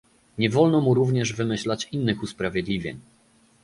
[0.37, 2.99] Nie wolno mu również wymyślać innych usprawiedliwień